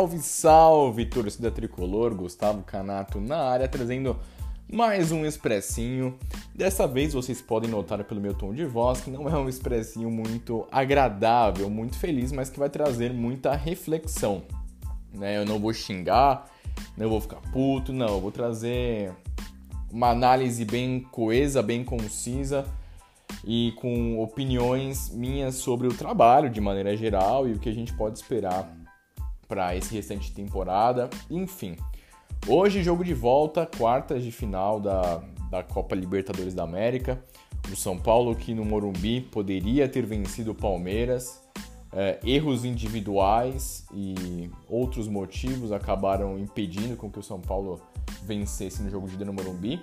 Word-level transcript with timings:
Salve, 0.00 0.18
salve, 0.20 1.04
torcida 1.04 1.50
tricolor, 1.50 2.14
Gustavo 2.14 2.62
Canato 2.62 3.20
na 3.20 3.36
área, 3.36 3.68
trazendo 3.68 4.16
mais 4.66 5.12
um 5.12 5.26
expressinho. 5.26 6.18
Dessa 6.54 6.86
vez 6.86 7.12
vocês 7.12 7.42
podem 7.42 7.68
notar 7.68 8.02
pelo 8.04 8.18
meu 8.18 8.32
tom 8.32 8.54
de 8.54 8.64
voz 8.64 9.02
que 9.02 9.10
não 9.10 9.28
é 9.28 9.36
um 9.36 9.46
expressinho 9.46 10.10
muito 10.10 10.66
agradável, 10.72 11.68
muito 11.68 11.98
feliz, 11.98 12.32
mas 12.32 12.48
que 12.48 12.58
vai 12.58 12.70
trazer 12.70 13.12
muita 13.12 13.54
reflexão. 13.54 14.42
Né? 15.12 15.36
Eu 15.36 15.44
não 15.44 15.58
vou 15.58 15.74
xingar, 15.74 16.50
não 16.96 17.10
vou 17.10 17.20
ficar 17.20 17.42
puto, 17.52 17.92
não, 17.92 18.08
eu 18.08 18.20
vou 18.22 18.32
trazer 18.32 19.12
uma 19.92 20.08
análise 20.08 20.64
bem 20.64 21.00
coesa, 21.10 21.62
bem 21.62 21.84
concisa 21.84 22.64
e 23.44 23.74
com 23.76 24.18
opiniões 24.18 25.10
minhas 25.10 25.56
sobre 25.56 25.86
o 25.86 25.92
trabalho 25.92 26.48
de 26.48 26.58
maneira 26.58 26.96
geral 26.96 27.46
e 27.46 27.52
o 27.52 27.58
que 27.58 27.68
a 27.68 27.74
gente 27.74 27.92
pode 27.92 28.18
esperar 28.18 28.79
para 29.50 29.74
esse 29.74 29.92
restante 29.92 30.28
de 30.28 30.32
temporada. 30.32 31.10
Enfim, 31.28 31.76
hoje 32.46 32.84
jogo 32.84 33.04
de 33.04 33.12
volta, 33.12 33.66
quartas 33.66 34.22
de 34.22 34.30
final 34.30 34.78
da, 34.78 35.20
da 35.50 35.64
Copa 35.64 35.96
Libertadores 35.96 36.54
da 36.54 36.62
América. 36.62 37.20
O 37.70 37.74
São 37.74 37.98
Paulo 37.98 38.36
que 38.36 38.54
no 38.54 38.64
Morumbi 38.64 39.20
poderia 39.20 39.88
ter 39.88 40.06
vencido 40.06 40.52
o 40.52 40.54
Palmeiras. 40.54 41.42
É, 41.92 42.20
erros 42.24 42.64
individuais 42.64 43.84
e 43.92 44.48
outros 44.68 45.08
motivos 45.08 45.72
acabaram 45.72 46.38
impedindo 46.38 46.94
com 46.94 47.10
que 47.10 47.18
o 47.18 47.22
São 47.22 47.40
Paulo 47.40 47.80
vencesse 48.22 48.80
no 48.80 48.88
jogo 48.88 49.08
de 49.08 49.14
ida 49.14 49.24
no 49.24 49.32
Morumbi. 49.32 49.82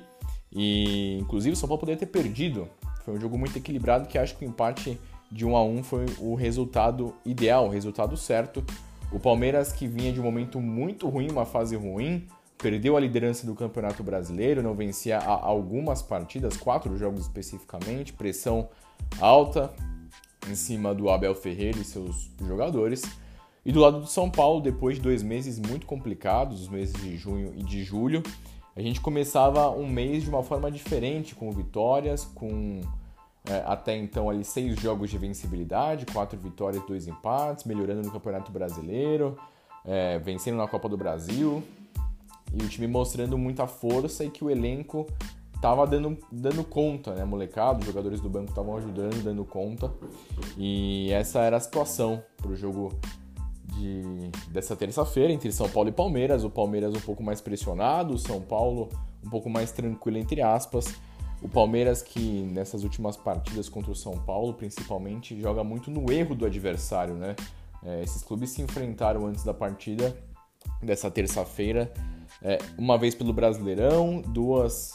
E 0.49 1.17
inclusive 1.19 1.51
o 1.53 1.57
São 1.57 1.67
Paulo 1.67 1.81
poderia 1.81 1.99
ter 1.99 2.05
perdido. 2.05 2.69
Foi 3.03 3.13
um 3.13 3.19
jogo 3.19 3.37
muito 3.37 3.57
equilibrado 3.57 4.07
que 4.07 4.17
acho 4.17 4.37
que 4.37 4.45
o 4.45 4.47
empate 4.47 4.97
de 5.29 5.45
1 5.45 5.57
a 5.57 5.63
1 5.63 5.83
foi 5.83 6.05
o 6.19 6.35
resultado 6.35 7.13
ideal, 7.25 7.67
o 7.67 7.69
resultado 7.69 8.15
certo 8.15 8.63
o 9.11 9.19
Palmeiras, 9.19 9.71
que 9.71 9.87
vinha 9.87 10.11
de 10.11 10.19
um 10.19 10.23
momento 10.23 10.59
muito 10.59 11.07
ruim, 11.07 11.29
uma 11.31 11.45
fase 11.45 11.75
ruim, 11.75 12.27
perdeu 12.57 12.97
a 12.97 12.99
liderança 12.99 13.45
do 13.45 13.55
Campeonato 13.55 14.03
Brasileiro, 14.03 14.63
não 14.63 14.73
vencia 14.73 15.19
algumas 15.19 16.01
partidas, 16.01 16.57
quatro 16.57 16.97
jogos 16.97 17.21
especificamente, 17.21 18.13
pressão 18.13 18.69
alta 19.19 19.71
em 20.49 20.55
cima 20.55 20.93
do 20.93 21.09
Abel 21.09 21.35
Ferreira 21.35 21.77
e 21.77 21.83
seus 21.83 22.31
jogadores. 22.39 23.03
E 23.65 23.71
do 23.71 23.79
lado 23.79 23.99
do 23.99 24.07
São 24.07 24.29
Paulo, 24.29 24.61
depois 24.61 24.95
de 24.95 25.01
dois 25.01 25.21
meses 25.21 25.59
muito 25.59 25.85
complicados, 25.85 26.61
os 26.61 26.69
meses 26.69 26.95
de 27.01 27.17
junho 27.17 27.53
e 27.55 27.63
de 27.63 27.83
julho, 27.83 28.23
a 28.75 28.81
gente 28.81 29.01
começava 29.01 29.69
um 29.71 29.87
mês 29.87 30.23
de 30.23 30.29
uma 30.29 30.43
forma 30.43 30.71
diferente, 30.71 31.35
com 31.35 31.51
vitórias, 31.51 32.23
com 32.23 32.81
é, 33.49 33.63
até 33.65 33.95
então 33.95 34.29
ali 34.29 34.43
seis 34.43 34.79
jogos 34.79 35.09
de 35.09 35.17
vencibilidade, 35.17 36.05
quatro 36.05 36.37
vitórias, 36.37 36.85
dois 36.85 37.07
empates, 37.07 37.63
melhorando 37.63 38.01
no 38.01 38.11
Campeonato 38.11 38.51
Brasileiro, 38.51 39.37
é, 39.85 40.19
vencendo 40.19 40.57
na 40.57 40.67
Copa 40.67 40.89
do 40.89 40.97
Brasil. 40.97 41.63
E 42.53 42.63
o 42.63 42.67
time 42.69 42.87
mostrando 42.87 43.37
muita 43.37 43.67
força 43.67 44.23
e 44.23 44.29
que 44.29 44.43
o 44.43 44.49
elenco 44.49 45.05
tava 45.61 45.85
dando, 45.85 46.17
dando 46.31 46.63
conta, 46.63 47.13
né, 47.13 47.25
molecado, 47.25 47.79
os 47.79 47.85
jogadores 47.85 48.21
do 48.21 48.29
banco 48.29 48.49
estavam 48.49 48.77
ajudando, 48.77 49.23
dando 49.23 49.43
conta. 49.43 49.91
E 50.57 51.09
essa 51.11 51.39
era 51.39 51.57
a 51.57 51.59
situação 51.59 52.23
para 52.37 52.51
o 52.51 52.55
jogo 52.55 52.93
de, 53.73 54.29
dessa 54.49 54.75
terça-feira 54.75 55.31
entre 55.31 55.51
São 55.51 55.69
Paulo 55.69 55.89
e 55.89 55.91
Palmeiras, 55.91 56.43
o 56.43 56.49
Palmeiras 56.49 56.93
um 56.93 56.99
pouco 56.99 57.23
mais 57.23 57.41
pressionado, 57.41 58.13
o 58.13 58.17
São 58.17 58.41
Paulo 58.41 58.89
um 59.25 59.29
pouco 59.29 59.49
mais 59.49 59.71
tranquilo 59.71 60.17
entre 60.17 60.41
aspas, 60.41 60.95
o 61.41 61.47
Palmeiras, 61.47 62.01
que 62.01 62.19
nessas 62.19 62.83
últimas 62.83 63.15
partidas 63.15 63.69
contra 63.69 63.91
o 63.91 63.95
São 63.95 64.17
Paulo, 64.17 64.53
principalmente, 64.53 65.39
joga 65.39 65.63
muito 65.63 65.91
no 65.91 66.11
erro 66.11 66.35
do 66.35 66.45
adversário, 66.45 67.15
né? 67.15 67.35
É, 67.83 68.01
esses 68.01 68.23
clubes 68.23 68.49
se 68.49 68.61
enfrentaram 68.61 69.25
antes 69.27 69.43
da 69.43 69.53
partida 69.53 70.17
dessa 70.81 71.09
terça-feira, 71.11 71.91
é, 72.41 72.57
uma 72.77 72.97
vez 72.97 73.15
pelo 73.15 73.31
Brasileirão, 73.33 74.21
duas 74.21 74.93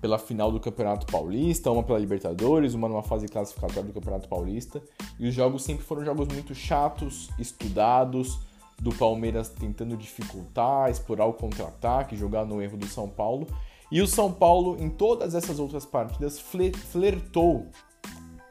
pela 0.00 0.18
final 0.18 0.52
do 0.52 0.60
Campeonato 0.60 1.06
Paulista, 1.06 1.70
uma 1.70 1.82
pela 1.82 1.98
Libertadores, 1.98 2.74
uma 2.74 2.88
numa 2.88 3.02
fase 3.02 3.26
classificatória 3.26 3.84
do 3.84 3.92
Campeonato 3.92 4.28
Paulista. 4.28 4.82
E 5.18 5.26
os 5.26 5.34
jogos 5.34 5.64
sempre 5.64 5.82
foram 5.82 6.04
jogos 6.04 6.28
muito 6.28 6.54
chatos, 6.54 7.30
estudados, 7.38 8.38
do 8.78 8.92
Palmeiras 8.94 9.48
tentando 9.48 9.96
dificultar, 9.96 10.90
explorar 10.90 11.26
o 11.26 11.32
contra-ataque, 11.32 12.16
jogar 12.16 12.44
no 12.44 12.60
erro 12.60 12.76
do 12.76 12.86
São 12.86 13.08
Paulo. 13.08 13.46
E 13.90 14.00
o 14.00 14.06
São 14.06 14.32
Paulo, 14.32 14.76
em 14.80 14.88
todas 14.88 15.34
essas 15.34 15.58
outras 15.58 15.84
partidas, 15.84 16.40
flertou 16.40 17.68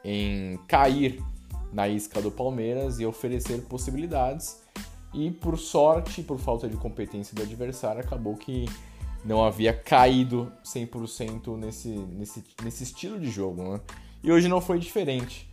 em 0.04 0.58
cair 0.68 1.22
na 1.72 1.88
isca 1.88 2.22
do 2.22 2.30
Palmeiras 2.30 3.00
e 3.00 3.06
oferecer 3.06 3.62
possibilidades. 3.62 4.62
E 5.12 5.30
por 5.30 5.58
sorte, 5.58 6.22
por 6.22 6.38
falta 6.38 6.68
de 6.68 6.76
competência 6.76 7.34
do 7.34 7.42
adversário, 7.42 8.00
acabou 8.00 8.36
que 8.36 8.66
não 9.24 9.44
havia 9.44 9.72
caído 9.72 10.52
100% 10.64 11.56
nesse, 11.56 11.88
nesse, 11.88 12.44
nesse 12.62 12.84
estilo 12.84 13.18
de 13.18 13.30
jogo. 13.30 13.62
Né? 13.62 13.80
E 14.22 14.30
hoje 14.30 14.48
não 14.48 14.60
foi 14.60 14.78
diferente. 14.78 15.50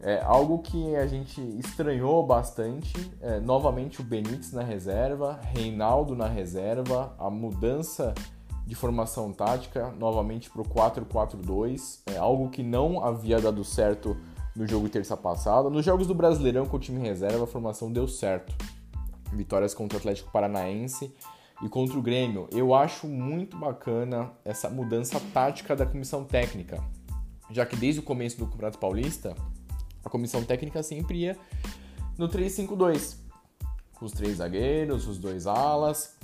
É, 0.00 0.20
algo 0.22 0.60
que 0.60 0.94
a 0.94 1.06
gente 1.08 1.40
estranhou 1.58 2.24
bastante, 2.24 2.94
é, 3.20 3.40
novamente 3.40 4.00
o 4.00 4.04
Benítez 4.04 4.52
na 4.52 4.62
reserva, 4.62 5.40
Reinaldo 5.42 6.14
na 6.14 6.28
reserva, 6.28 7.16
a 7.18 7.28
mudança 7.28 8.14
de 8.68 8.74
formação 8.74 9.32
tática, 9.32 9.90
novamente 9.98 10.50
para 10.50 10.60
o 10.60 10.64
4-4-2, 10.66 12.00
é 12.04 12.18
algo 12.18 12.50
que 12.50 12.62
não 12.62 13.02
havia 13.02 13.40
dado 13.40 13.64
certo 13.64 14.14
no 14.54 14.66
jogo 14.66 14.90
terça 14.90 15.16
passada. 15.16 15.70
Nos 15.70 15.86
jogos 15.86 16.06
do 16.06 16.14
Brasileirão 16.14 16.66
com 16.66 16.76
o 16.76 16.78
time 16.78 17.00
reserva, 17.00 17.44
a 17.44 17.46
formação 17.46 17.90
deu 17.90 18.06
certo. 18.06 18.54
Vitórias 19.32 19.72
contra 19.72 19.96
o 19.96 19.98
Atlético 19.98 20.30
Paranaense 20.30 21.10
e 21.62 21.68
contra 21.70 21.98
o 21.98 22.02
Grêmio. 22.02 22.46
Eu 22.52 22.74
acho 22.74 23.08
muito 23.08 23.56
bacana 23.56 24.32
essa 24.44 24.68
mudança 24.68 25.18
tática 25.32 25.74
da 25.74 25.86
comissão 25.86 26.22
técnica, 26.22 26.84
já 27.50 27.64
que 27.64 27.74
desde 27.74 28.00
o 28.00 28.04
começo 28.04 28.36
do 28.36 28.46
Campeonato 28.46 28.78
Paulista, 28.78 29.34
a 30.04 30.10
comissão 30.10 30.44
técnica 30.44 30.82
sempre 30.82 31.20
ia 31.20 31.38
no 32.18 32.28
3-5-2, 32.28 33.16
com 33.94 34.04
os 34.04 34.12
três 34.12 34.36
zagueiros, 34.36 35.08
os 35.08 35.16
dois 35.16 35.46
alas, 35.46 36.17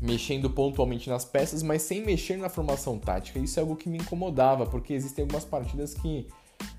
mexendo 0.00 0.48
pontualmente 0.48 1.10
nas 1.10 1.24
peças, 1.24 1.62
mas 1.62 1.82
sem 1.82 2.02
mexer 2.04 2.36
na 2.36 2.48
formação 2.48 2.98
tática. 2.98 3.38
Isso 3.38 3.58
é 3.58 3.62
algo 3.62 3.76
que 3.76 3.88
me 3.88 3.98
incomodava, 3.98 4.64
porque 4.66 4.94
existem 4.94 5.22
algumas 5.22 5.44
partidas 5.44 5.92
que 5.92 6.26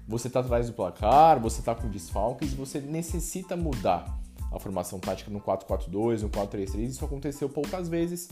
você 0.07 0.27
está 0.27 0.39
atrás 0.39 0.67
do 0.67 0.73
placar, 0.73 1.39
você 1.39 1.59
está 1.59 1.75
com 1.75 1.87
desfalques, 1.87 2.53
você 2.53 2.79
necessita 2.79 3.55
mudar 3.55 4.19
a 4.51 4.59
formação 4.59 4.99
tática 4.99 5.31
no 5.31 5.39
4-4-2, 5.39 6.21
no 6.21 6.29
4-3-3. 6.29 6.75
Isso 6.89 7.05
aconteceu 7.05 7.47
poucas 7.47 7.87
vezes, 7.87 8.29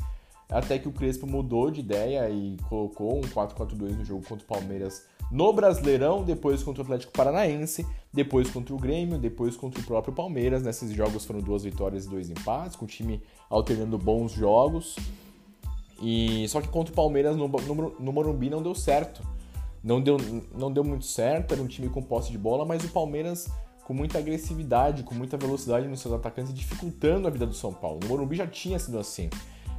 até 0.50 0.80
que 0.80 0.88
o 0.88 0.92
Crespo 0.92 1.26
mudou 1.28 1.70
de 1.72 1.80
ideia 1.80 2.30
e 2.30 2.58
colocou 2.68 3.18
um 3.18 3.22
4-4-2 3.22 3.98
no 3.98 4.04
jogo 4.04 4.26
contra 4.28 4.44
o 4.44 4.48
Palmeiras 4.48 5.06
no 5.32 5.54
Brasileirão, 5.54 6.24
depois 6.24 6.64
contra 6.64 6.82
o 6.82 6.86
Atlético 6.86 7.12
Paranaense, 7.14 7.86
depois 8.12 8.50
contra 8.50 8.74
o 8.74 8.78
Grêmio, 8.78 9.18
depois 9.18 9.56
contra 9.56 9.80
o 9.80 9.84
próprio 9.84 10.14
Palmeiras. 10.14 10.64
Nesses 10.64 10.92
jogos 10.92 11.26
foram 11.26 11.40
duas 11.40 11.64
vitórias 11.64 12.06
e 12.06 12.10
dois 12.10 12.30
empates, 12.30 12.76
com 12.76 12.86
o 12.86 12.88
time 12.88 13.22
alternando 13.50 13.98
bons 13.98 14.32
jogos. 14.32 14.96
E 16.02 16.48
só 16.48 16.62
que 16.62 16.68
contra 16.68 16.92
o 16.92 16.96
Palmeiras 16.96 17.36
no, 17.36 17.48
no, 17.48 17.96
no 18.00 18.12
Morumbi 18.12 18.50
não 18.50 18.64
deu 18.64 18.74
certo. 18.74 19.22
Não 19.84 20.02
deu, 20.02 20.18
não 20.58 20.72
deu 20.72 20.84
muito 20.84 21.06
certo, 21.06 21.54
era 21.54 21.62
um 21.62 21.68
time 21.68 21.90
com 21.90 22.02
posse 22.02 22.32
de 22.32 22.38
bola, 22.38 22.66
mas 22.66 22.84
o 22.84 22.90
Palmeiras 22.90 23.50
com 23.90 23.94
muita 23.94 24.20
agressividade, 24.20 25.02
com 25.02 25.16
muita 25.16 25.36
velocidade 25.36 25.88
nos 25.88 26.00
seus 26.00 26.14
atacantes, 26.14 26.54
dificultando 26.54 27.28
a 27.28 27.32
vida 27.32 27.48
do 27.48 27.56
São 27.56 27.74
Paulo. 27.74 28.00
No 28.04 28.10
Morumbi 28.10 28.36
já 28.36 28.46
tinha 28.46 28.78
sido 28.78 29.00
assim. 29.00 29.32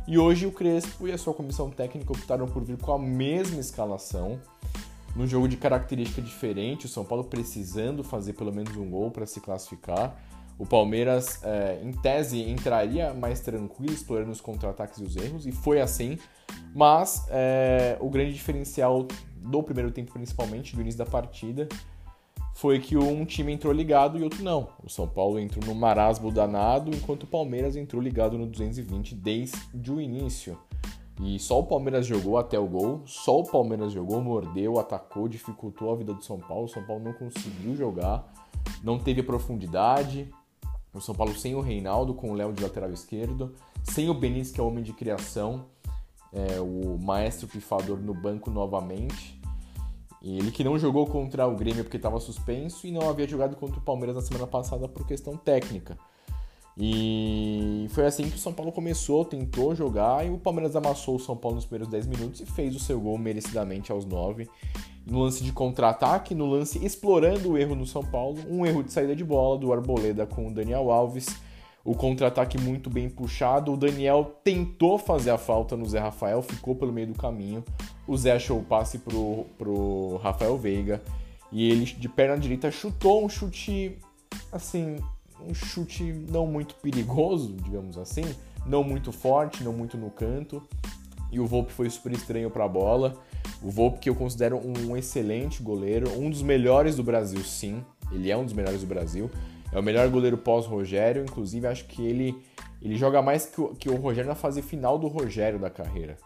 E 0.08 0.18
hoje 0.18 0.46
o 0.46 0.52
Crespo 0.52 1.06
e 1.06 1.12
a 1.12 1.18
sua 1.18 1.32
comissão 1.32 1.70
técnica 1.70 2.12
optaram 2.12 2.46
por 2.46 2.64
vir 2.64 2.76
com 2.76 2.92
a 2.92 2.98
mesma 2.98 3.60
escalação, 3.60 4.40
num 5.14 5.26
jogo 5.26 5.48
de 5.48 5.56
característica 5.56 6.22
diferente, 6.22 6.86
o 6.86 6.88
São 6.88 7.04
Paulo 7.04 7.24
precisando 7.24 8.04
fazer 8.04 8.34
pelo 8.34 8.52
menos 8.52 8.76
um 8.76 8.88
gol 8.88 9.10
para 9.10 9.26
se 9.26 9.40
classificar. 9.40 10.16
O 10.58 10.66
Palmeiras, 10.66 11.42
é, 11.42 11.80
em 11.82 11.90
tese, 11.90 12.42
entraria 12.42 13.14
mais 13.14 13.40
tranquilo, 13.40 13.92
explorando 13.92 14.30
os 14.30 14.40
contra-ataques 14.40 14.98
e 14.98 15.04
os 15.04 15.16
erros, 15.16 15.46
e 15.46 15.52
foi 15.52 15.80
assim. 15.80 16.18
Mas 16.74 17.26
é, 17.30 17.96
o 18.00 18.10
grande 18.10 18.34
diferencial 18.34 19.08
do 19.36 19.62
primeiro 19.62 19.90
tempo, 19.90 20.12
principalmente, 20.12 20.76
do 20.76 20.82
início 20.82 20.98
da 20.98 21.06
partida, 21.06 21.66
foi 22.54 22.78
que 22.78 22.94
um 22.96 23.24
time 23.24 23.52
entrou 23.52 23.72
ligado 23.72 24.18
e 24.18 24.22
outro 24.22 24.42
não. 24.42 24.68
O 24.84 24.88
São 24.90 25.08
Paulo 25.08 25.38
entrou 25.38 25.64
no 25.64 25.74
marasmo 25.74 26.30
danado, 26.30 26.90
enquanto 26.94 27.22
o 27.22 27.26
Palmeiras 27.26 27.74
entrou 27.74 28.02
ligado 28.02 28.36
no 28.36 28.46
220 28.46 29.14
desde 29.14 29.90
o 29.90 29.98
início. 29.98 30.58
E 31.22 31.38
só 31.38 31.60
o 31.60 31.64
Palmeiras 31.64 32.06
jogou 32.06 32.38
até 32.38 32.58
o 32.58 32.66
gol, 32.66 33.02
só 33.04 33.40
o 33.40 33.44
Palmeiras 33.44 33.92
jogou, 33.92 34.22
mordeu, 34.22 34.78
atacou, 34.78 35.28
dificultou 35.28 35.92
a 35.92 35.96
vida 35.96 36.14
do 36.14 36.24
São 36.24 36.38
Paulo. 36.38 36.64
O 36.64 36.68
São 36.68 36.82
Paulo 36.82 37.04
não 37.04 37.12
conseguiu 37.12 37.76
jogar, 37.76 38.32
não 38.82 38.98
teve 38.98 39.22
profundidade. 39.22 40.30
O 40.94 41.00
São 41.00 41.14
Paulo 41.14 41.34
sem 41.34 41.54
o 41.54 41.60
Reinaldo, 41.60 42.14
com 42.14 42.30
o 42.30 42.34
Léo 42.34 42.52
de 42.52 42.62
lateral 42.62 42.90
esquerdo, 42.90 43.54
sem 43.84 44.08
o 44.08 44.14
Benítez, 44.14 44.50
que 44.50 44.60
é 44.60 44.62
o 44.62 44.66
homem 44.66 44.82
de 44.82 44.92
criação, 44.92 45.66
é, 46.32 46.58
o 46.58 46.98
maestro 46.98 47.46
pifador 47.46 47.98
no 47.98 48.14
banco 48.14 48.50
novamente. 48.50 49.38
Ele 50.22 50.50
que 50.50 50.64
não 50.64 50.78
jogou 50.78 51.06
contra 51.06 51.46
o 51.46 51.54
Grêmio 51.54 51.84
porque 51.84 51.96
estava 51.96 52.18
suspenso 52.18 52.86
e 52.86 52.92
não 52.92 53.08
havia 53.08 53.26
jogado 53.26 53.56
contra 53.56 53.78
o 53.78 53.82
Palmeiras 53.82 54.16
na 54.16 54.22
semana 54.22 54.46
passada 54.46 54.88
por 54.88 55.06
questão 55.06 55.36
técnica. 55.36 55.98
E 56.78 57.86
foi 57.90 58.06
assim 58.06 58.28
que 58.30 58.36
o 58.36 58.38
São 58.38 58.52
Paulo 58.52 58.72
começou, 58.72 59.24
tentou 59.24 59.74
jogar 59.74 60.26
e 60.26 60.30
o 60.30 60.38
Palmeiras 60.38 60.74
amassou 60.76 61.16
o 61.16 61.20
São 61.20 61.36
Paulo 61.36 61.56
nos 61.56 61.66
primeiros 61.66 61.88
10 61.88 62.06
minutos 62.06 62.40
e 62.40 62.46
fez 62.46 62.74
o 62.74 62.78
seu 62.78 62.98
gol 63.00 63.18
merecidamente 63.18 63.92
aos 63.92 64.04
9. 64.04 64.48
No 65.06 65.20
lance 65.20 65.42
de 65.42 65.52
contra-ataque, 65.52 66.34
no 66.34 66.46
lance 66.46 66.82
explorando 66.84 67.50
o 67.50 67.58
erro 67.58 67.74
no 67.74 67.86
São 67.86 68.04
Paulo, 68.04 68.38
um 68.48 68.64
erro 68.64 68.82
de 68.82 68.92
saída 68.92 69.14
de 69.14 69.24
bola 69.24 69.58
do 69.58 69.72
Arboleda 69.72 70.26
com 70.26 70.48
o 70.48 70.54
Daniel 70.54 70.90
Alves 70.90 71.26
o 71.84 71.94
contra-ataque 71.94 72.58
muito 72.58 72.90
bem 72.90 73.08
puxado. 73.08 73.72
O 73.72 73.76
Daniel 73.76 74.36
tentou 74.44 74.98
fazer 74.98 75.30
a 75.30 75.38
falta 75.38 75.76
no 75.76 75.86
Zé 75.86 75.98
Rafael, 75.98 76.42
ficou 76.42 76.74
pelo 76.74 76.92
meio 76.92 77.08
do 77.08 77.14
caminho. 77.14 77.64
O 78.06 78.16
Zé 78.16 78.32
achou 78.32 78.58
o 78.58 78.64
passe 78.64 78.98
pro, 78.98 79.46
pro 79.56 80.16
Rafael 80.18 80.56
Veiga 80.58 81.02
e 81.50 81.70
ele 81.70 81.84
de 81.84 82.08
perna 82.08 82.38
direita 82.38 82.70
chutou 82.70 83.24
um 83.24 83.28
chute 83.28 83.98
assim, 84.52 84.96
um 85.48 85.54
chute 85.54 86.04
não 86.28 86.46
muito 86.46 86.74
perigoso, 86.76 87.54
digamos 87.62 87.98
assim, 87.98 88.24
não 88.66 88.82
muito 88.82 89.12
forte, 89.12 89.62
não 89.64 89.72
muito 89.72 89.96
no 89.96 90.10
canto. 90.10 90.62
E 91.32 91.38
o 91.38 91.46
Volpe 91.46 91.72
foi 91.72 91.88
super 91.88 92.12
estranho 92.12 92.50
para 92.50 92.64
a 92.64 92.68
bola. 92.68 93.16
O 93.62 93.70
Volpe 93.70 94.00
que 94.00 94.10
eu 94.10 94.14
considero 94.14 94.60
um 94.64 94.96
excelente 94.96 95.62
goleiro, 95.62 96.10
um 96.18 96.28
dos 96.28 96.42
melhores 96.42 96.96
do 96.96 97.02
Brasil, 97.02 97.40
sim. 97.44 97.84
Ele 98.10 98.30
é 98.30 98.36
um 98.36 98.44
dos 98.44 98.52
melhores 98.52 98.80
do 98.80 98.86
Brasil. 98.86 99.30
É 99.72 99.78
o 99.78 99.82
melhor 99.82 100.08
goleiro 100.08 100.36
pós-Rogério, 100.36 101.22
inclusive 101.22 101.66
acho 101.66 101.84
que 101.86 102.02
ele, 102.02 102.36
ele 102.82 102.96
joga 102.96 103.22
mais 103.22 103.46
que 103.46 103.60
o, 103.60 103.68
que 103.68 103.88
o 103.88 103.94
Rogério 103.94 104.28
na 104.28 104.34
fase 104.34 104.60
final 104.60 104.98
do 104.98 105.06
Rogério 105.06 105.60
da 105.60 105.70
carreira. 105.70 106.16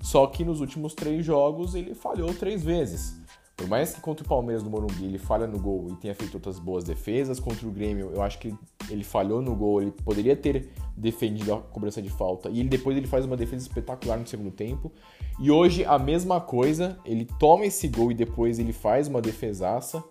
Só 0.00 0.26
que 0.26 0.44
nos 0.44 0.60
últimos 0.60 0.94
três 0.94 1.24
jogos 1.24 1.74
ele 1.74 1.94
falhou 1.94 2.32
três 2.32 2.64
vezes. 2.64 3.20
Por 3.58 3.66
mais 3.66 3.92
que 3.92 4.00
contra 4.00 4.24
o 4.24 4.28
Palmeiras 4.28 4.62
no 4.62 4.70
Morumbi 4.70 5.04
ele 5.04 5.18
falha 5.18 5.44
no 5.44 5.58
gol 5.58 5.88
e 5.90 5.96
tenha 5.96 6.14
feito 6.14 6.34
outras 6.34 6.60
boas 6.60 6.84
defesas, 6.84 7.40
contra 7.40 7.66
o 7.66 7.72
Grêmio 7.72 8.12
eu 8.14 8.22
acho 8.22 8.38
que 8.38 8.54
ele 8.88 9.02
falhou 9.02 9.42
no 9.42 9.52
gol, 9.56 9.82
ele 9.82 9.90
poderia 9.90 10.36
ter 10.36 10.70
defendido 10.96 11.52
a 11.52 11.60
cobrança 11.60 12.00
de 12.00 12.08
falta 12.08 12.48
e 12.48 12.60
ele, 12.60 12.68
depois 12.68 12.96
ele 12.96 13.08
faz 13.08 13.24
uma 13.24 13.36
defesa 13.36 13.66
espetacular 13.66 14.16
no 14.16 14.28
segundo 14.28 14.52
tempo. 14.52 14.92
E 15.40 15.50
hoje 15.50 15.84
a 15.84 15.98
mesma 15.98 16.40
coisa, 16.40 17.00
ele 17.04 17.24
toma 17.36 17.66
esse 17.66 17.88
gol 17.88 18.12
e 18.12 18.14
depois 18.14 18.60
ele 18.60 18.72
faz 18.72 19.08
uma 19.08 19.20
defesaça. 19.20 20.04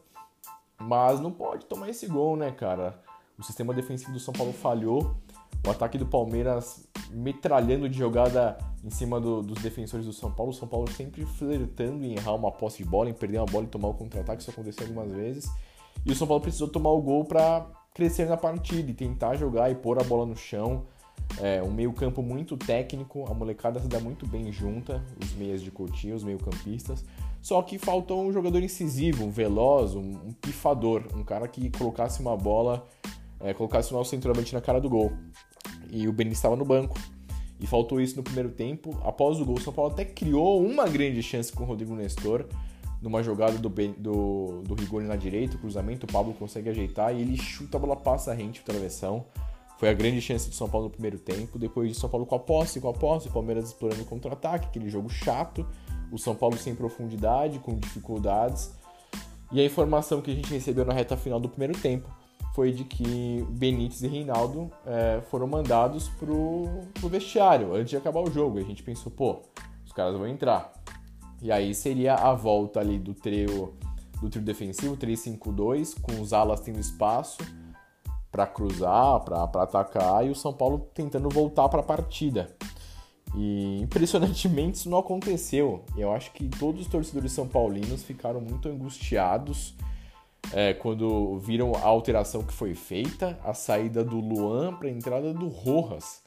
Mas 0.78 1.22
não 1.22 1.32
pode 1.32 1.66
tomar 1.68 1.90
esse 1.90 2.06
gol, 2.06 2.36
né, 2.36 2.52
cara? 2.52 3.02
O 3.40 3.44
sistema 3.44 3.74
defensivo 3.74 4.12
do 4.12 4.20
São 4.20 4.34
Paulo 4.34 4.52
falhou. 4.52 5.16
O 5.66 5.70
ataque 5.70 5.98
do 5.98 6.06
Palmeiras 6.06 6.88
metralhando 7.12 7.90
de 7.90 7.98
jogada 7.98 8.58
em 8.84 8.90
cima 8.90 9.20
do, 9.20 9.42
dos 9.42 9.62
defensores 9.62 10.06
do 10.06 10.14
São 10.14 10.32
Paulo. 10.32 10.52
O 10.52 10.56
São 10.56 10.68
Paulo 10.68 10.90
sempre 10.92 11.26
flertando 11.26 12.06
em 12.06 12.14
errar 12.14 12.34
uma 12.36 12.52
posse 12.52 12.84
de 12.84 12.90
bola, 12.90 13.10
em 13.10 13.14
perder 13.14 13.38
uma 13.40 13.46
bola 13.46 13.66
e 13.66 13.68
tomar 13.68 13.90
o 13.90 13.94
contra-ataque. 13.94 14.42
Isso 14.42 14.52
aconteceu 14.52 14.86
algumas 14.86 15.12
vezes. 15.12 15.50
E 16.06 16.12
o 16.12 16.16
São 16.16 16.28
Paulo 16.28 16.42
precisou 16.42 16.68
tomar 16.68 16.92
o 16.92 17.02
gol 17.02 17.26
para 17.26 17.66
crescer 17.94 18.28
na 18.28 18.38
partida 18.38 18.92
e 18.92 18.94
tentar 18.94 19.36
jogar 19.36 19.72
e 19.72 19.76
pôr 19.76 20.00
a 20.00 20.04
bola 20.04 20.26
no 20.26 20.36
chão. 20.36 20.86
É, 21.42 21.62
um 21.62 21.72
meio-campo 21.72 22.22
muito 22.22 22.56
técnico, 22.56 23.26
a 23.30 23.34
molecada 23.34 23.80
se 23.80 23.88
dá 23.88 24.00
muito 24.00 24.26
bem 24.28 24.52
junta, 24.52 25.04
os 25.22 25.34
meias 25.34 25.62
de 25.62 25.72
Coutinho, 25.72 26.16
os 26.16 26.24
meio-campistas. 26.24 27.04
Só 27.42 27.62
que 27.62 27.78
faltou 27.78 28.24
um 28.24 28.32
jogador 28.32 28.62
incisivo, 28.62 29.26
um 29.26 29.30
veloz, 29.30 29.96
um, 29.96 30.00
um 30.00 30.34
pifador, 30.34 31.04
um 31.16 31.24
cara 31.24 31.48
que 31.48 31.70
colocasse 31.72 32.22
uma 32.22 32.36
bola, 32.38 32.86
é, 33.40 33.54
colocasse 33.54 33.92
o 33.92 33.98
nosso 33.98 34.12
centroavante 34.12 34.54
na 34.54 34.62
cara 34.62 34.80
do 34.80 34.90
gol. 34.90 35.12
E 35.92 36.08
o 36.08 36.14
Benítez 36.14 36.38
estava 36.40 36.56
no 36.56 36.66
banco. 36.66 36.98
E 37.60 37.66
faltou 37.66 38.00
isso 38.00 38.16
no 38.16 38.24
primeiro 38.24 38.50
tempo. 38.50 38.98
Após 39.04 39.40
o 39.40 39.46
gol, 39.46 39.56
o 39.56 39.62
São 39.62 39.74
Paulo 39.74 39.92
até 39.92 40.06
criou 40.06 40.64
uma 40.64 40.88
grande 40.88 41.24
chance 41.24 41.52
com 41.52 41.64
o 41.64 41.66
Rodrigo 41.66 41.96
Nestor. 41.96 42.46
Numa 43.02 43.22
jogada 43.22 43.58
do, 43.58 43.70
ben, 43.70 43.94
do, 43.98 44.64
do 44.64 44.74
Rigoni 44.74 45.08
na 45.08 45.16
direita, 45.16 45.56
o 45.56 45.60
cruzamento, 45.60 46.08
o 46.08 46.12
Pablo 46.12 46.34
consegue 46.34 46.70
ajeitar 46.70 47.16
e 47.16 47.22
ele 47.22 47.38
chuta 47.38 47.78
a 47.78 47.80
bola, 47.80 47.96
passa 47.96 48.34
rente 48.34 48.62
para 48.62 48.74
travessão. 48.74 49.26
Foi 49.78 49.90
a 49.90 49.94
grande 49.94 50.20
chance 50.20 50.50
do 50.50 50.56
São 50.56 50.68
Paulo 50.68 50.88
no 50.88 50.92
primeiro 50.92 51.20
tempo. 51.20 51.60
Depois 51.60 51.90
de 51.90 51.96
São 51.96 52.10
Paulo 52.10 52.26
com 52.26 52.36
a 52.36 52.40
posse, 52.40 52.80
com 52.80 52.90
a 52.90 52.94
posse, 52.94 53.28
o 53.28 53.32
Palmeiras 53.32 53.66
explorando 53.66 54.02
o 54.02 54.06
contra-ataque, 54.06 54.68
aquele 54.68 54.90
jogo 54.90 55.10
chato 55.10 55.66
o 56.12 56.18
São 56.18 56.36
Paulo 56.36 56.58
sem 56.58 56.76
profundidade, 56.76 57.60
com 57.60 57.76
dificuldades. 57.76 58.72
E 59.52 59.62
a 59.62 59.66
informação 59.66 60.22
que 60.22 60.32
a 60.32 60.36
gente 60.36 60.54
recebeu 60.54 60.86
na 60.86 60.94
reta 60.94 61.16
final 61.16 61.40
do 61.40 61.50
primeiro 61.50 61.78
tempo 61.80 62.10
foi 62.58 62.72
de 62.72 62.84
que 62.84 63.46
Benítez 63.52 64.02
e 64.02 64.08
Reinaldo 64.08 64.72
é, 64.84 65.22
foram 65.30 65.46
mandados 65.46 66.10
pro, 66.10 66.68
pro 66.96 67.08
vestiário 67.08 67.76
antes 67.76 67.92
de 67.92 67.98
acabar 67.98 68.20
o 68.20 68.32
jogo. 68.32 68.58
E 68.58 68.64
a 68.64 68.66
gente 68.66 68.82
pensou, 68.82 69.12
pô, 69.12 69.44
os 69.86 69.94
caras 69.94 70.18
vão 70.18 70.28
entrar. 70.28 70.74
E 71.40 71.52
aí 71.52 71.76
seria 71.76 72.16
a 72.16 72.34
volta 72.34 72.80
ali 72.80 72.98
do 72.98 73.14
trio 73.14 73.76
do 74.20 74.28
trio 74.28 74.44
defensivo 74.44 74.98
3-5-2, 74.98 76.02
com 76.02 76.20
os 76.20 76.34
alas 76.34 76.60
tendo 76.60 76.80
espaço 76.80 77.38
para 78.32 78.48
cruzar, 78.48 79.20
para 79.20 79.44
atacar 79.62 80.26
e 80.26 80.32
o 80.32 80.36
São 80.36 80.52
Paulo 80.52 80.90
tentando 80.96 81.30
voltar 81.30 81.70
para 81.70 81.82
a 81.82 81.84
partida. 81.84 82.58
E 83.36 83.80
impressionantemente 83.84 84.78
isso 84.78 84.90
não 84.90 84.98
aconteceu. 84.98 85.86
Eu 85.96 86.12
acho 86.12 86.32
que 86.32 86.50
todos 86.50 86.82
os 86.82 86.88
torcedores 86.88 87.32
são 87.32 87.48
paulinos 87.48 88.02
ficaram 88.02 88.42
muito 88.42 88.68
angustiados 88.68 89.76
é, 90.54 90.74
quando 90.74 91.38
viram 91.40 91.74
a 91.76 91.84
alteração 91.84 92.44
que 92.44 92.54
foi 92.54 92.74
feita, 92.74 93.38
a 93.44 93.54
saída 93.54 94.04
do 94.04 94.20
Luan 94.20 94.74
para 94.76 94.88
a 94.88 94.92
entrada 94.92 95.34
do 95.34 95.48
Rojas. 95.48 96.22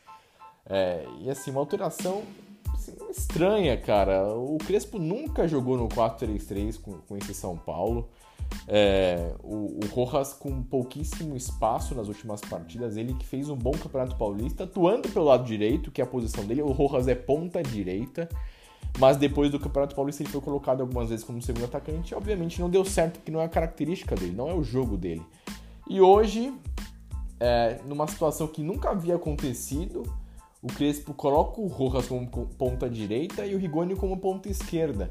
É, 0.67 1.05
e 1.21 1.31
assim, 1.31 1.50
uma 1.50 1.61
alteração 1.61 2.23
assim, 2.75 2.95
estranha, 3.11 3.76
cara. 3.76 4.35
O 4.35 4.59
Crespo 4.59 4.99
nunca 4.99 5.49
jogou 5.49 5.76
no 5.76 5.88
4-3-3 5.88 6.81
com, 6.81 6.93
com 6.93 7.17
esse 7.17 7.35
São 7.35 7.57
Paulo. 7.57 8.09
É, 8.67 9.33
o, 9.43 9.81
o 9.83 9.87
Rojas 9.90 10.33
com 10.33 10.62
pouquíssimo 10.62 11.37
espaço 11.37 11.95
nas 11.95 12.09
últimas 12.09 12.40
partidas, 12.40 12.97
ele 12.97 13.14
que 13.14 13.25
fez 13.25 13.49
um 13.49 13.57
bom 13.57 13.73
campeonato 13.73 14.17
paulista, 14.17 14.64
atuando 14.64 15.09
pelo 15.09 15.25
lado 15.25 15.45
direito, 15.45 15.90
que 15.90 16.00
é 16.00 16.05
a 16.05 16.07
posição 16.07 16.45
dele. 16.45 16.62
O 16.62 16.73
Rojas 16.73 17.09
é 17.09 17.14
ponta 17.14 17.62
direita, 17.62 18.29
mas 18.99 19.16
depois 19.16 19.50
do 19.50 19.59
campeonato 19.59 19.94
paulista 19.94 20.23
ele 20.23 20.30
foi 20.30 20.40
colocado 20.40 20.80
algumas 20.80 21.09
vezes 21.09 21.25
como 21.25 21.40
segundo 21.40 21.64
atacante. 21.64 22.14
Obviamente 22.14 22.61
não 22.61 22.68
deu 22.68 22.85
certo, 22.85 23.18
porque 23.18 23.30
não 23.30 23.40
é 23.40 23.44
a 23.44 23.49
característica 23.49 24.14
dele, 24.14 24.32
não 24.32 24.49
é 24.49 24.54
o 24.54 24.62
jogo 24.62 24.97
dele. 24.97 25.23
E 25.88 26.00
hoje, 26.00 26.52
é, 27.38 27.80
numa 27.87 28.06
situação 28.06 28.47
que 28.47 28.62
nunca 28.62 28.90
havia 28.90 29.16
acontecido, 29.16 30.02
o 30.62 30.66
Crespo 30.66 31.14
coloca 31.14 31.61
o 31.61 31.66
Rojas 31.66 32.06
como 32.06 32.26
ponta 32.28 32.88
direita 32.88 33.47
e 33.47 33.54
o 33.54 33.59
Rigoni 33.59 33.97
como 33.97 34.18
ponta 34.18 34.49
esquerda 34.49 35.11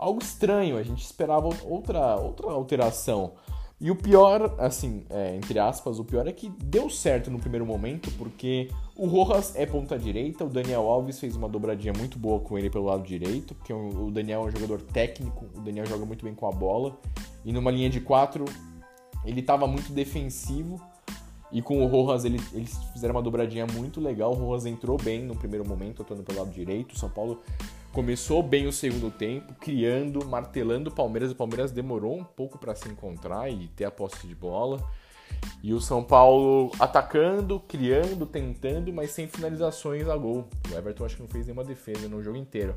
algo 0.00 0.22
estranho, 0.22 0.78
a 0.78 0.82
gente 0.82 1.04
esperava 1.04 1.46
outra, 1.64 2.16
outra 2.16 2.50
alteração. 2.50 3.34
E 3.80 3.90
o 3.90 3.96
pior, 3.96 4.56
assim, 4.58 5.04
é, 5.08 5.34
entre 5.34 5.58
aspas, 5.58 5.98
o 5.98 6.04
pior 6.04 6.26
é 6.28 6.32
que 6.32 6.50
deu 6.62 6.90
certo 6.90 7.30
no 7.30 7.38
primeiro 7.38 7.64
momento, 7.64 8.10
porque 8.18 8.68
o 8.94 9.06
Rojas 9.06 9.56
é 9.56 9.64
ponta 9.64 9.98
direita, 9.98 10.44
o 10.44 10.50
Daniel 10.50 10.82
Alves 10.82 11.18
fez 11.18 11.34
uma 11.34 11.48
dobradinha 11.48 11.94
muito 11.96 12.18
boa 12.18 12.40
com 12.40 12.58
ele 12.58 12.68
pelo 12.68 12.84
lado 12.84 13.02
direito, 13.02 13.54
porque 13.54 13.72
o 13.72 14.10
Daniel 14.10 14.42
é 14.42 14.44
um 14.44 14.50
jogador 14.50 14.82
técnico, 14.82 15.46
o 15.56 15.62
Daniel 15.62 15.86
joga 15.86 16.04
muito 16.04 16.22
bem 16.26 16.34
com 16.34 16.46
a 16.46 16.52
bola, 16.52 16.98
e 17.42 17.54
numa 17.54 17.70
linha 17.70 17.88
de 17.88 18.00
quatro 18.00 18.44
ele 19.24 19.40
estava 19.40 19.66
muito 19.66 19.92
defensivo, 19.94 20.78
e 21.50 21.62
com 21.62 21.82
o 21.82 21.86
Rojas 21.86 22.26
ele, 22.26 22.38
eles 22.52 22.76
fizeram 22.92 23.14
uma 23.14 23.22
dobradinha 23.22 23.66
muito 23.66 23.98
legal, 23.98 24.32
o 24.32 24.34
Rojas 24.34 24.66
entrou 24.66 24.98
bem 24.98 25.24
no 25.24 25.34
primeiro 25.34 25.66
momento, 25.66 26.02
atuando 26.02 26.22
pelo 26.22 26.40
lado 26.40 26.50
direito, 26.50 26.92
o 26.92 26.98
São 26.98 27.08
Paulo 27.08 27.40
Começou 27.92 28.40
bem 28.40 28.68
o 28.68 28.72
segundo 28.72 29.10
tempo, 29.10 29.52
criando, 29.54 30.24
martelando 30.24 30.90
o 30.90 30.94
Palmeiras. 30.94 31.32
O 31.32 31.34
Palmeiras 31.34 31.72
demorou 31.72 32.16
um 32.16 32.22
pouco 32.22 32.56
para 32.56 32.72
se 32.72 32.88
encontrar 32.88 33.50
e 33.50 33.66
ter 33.66 33.84
a 33.84 33.90
posse 33.90 34.28
de 34.28 34.34
bola. 34.34 34.80
E 35.60 35.74
o 35.74 35.80
São 35.80 36.04
Paulo 36.04 36.70
atacando, 36.78 37.58
criando, 37.58 38.26
tentando, 38.26 38.92
mas 38.92 39.10
sem 39.10 39.26
finalizações 39.26 40.08
a 40.08 40.16
gol. 40.16 40.48
O 40.70 40.78
Everton 40.78 41.04
acho 41.04 41.16
que 41.16 41.22
não 41.22 41.28
fez 41.28 41.46
nenhuma 41.46 41.64
defesa 41.64 42.08
no 42.08 42.22
jogo 42.22 42.36
inteiro. 42.36 42.76